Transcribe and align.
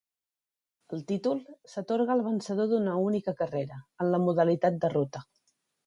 El 0.97 1.03
títol 1.11 1.41
s'atorga 1.75 2.15
al 2.15 2.25
vencedor 2.29 2.71
d'una 2.73 2.97
única 3.05 3.37
carrera, 3.45 3.81
en 4.07 4.15
la 4.17 4.25
modalitat 4.29 4.85
de 4.87 4.97
ruta. 5.01 5.27